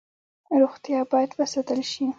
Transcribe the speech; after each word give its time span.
روغتیا 0.61 0.99
باید 1.11 1.31
وساتل 1.39 1.79
شي 1.91 2.05